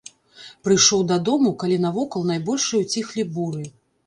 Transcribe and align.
Прыйшоў 0.67 1.03
дадому, 1.11 1.51
калі 1.65 1.77
навокал 1.85 2.27
найбольшыя 2.31 2.81
ўціхлі 2.89 3.29
буры. 3.39 3.63